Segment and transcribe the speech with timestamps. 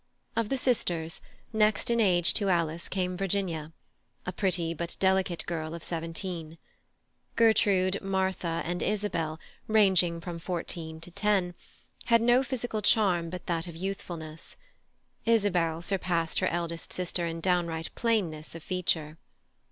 [0.35, 1.21] Of the sisters,
[1.53, 3.71] next in age to Alice came Virginia,
[4.25, 6.57] a pretty but delicate girl of seventeen.
[7.35, 11.53] Gertrude, Martha, and Isabel, ranging from fourteen to ten,
[12.05, 14.57] had no physical charm but that of youthfulness;
[15.27, 19.19] Isabel surpassed her eldest sister in downright plainness of feature.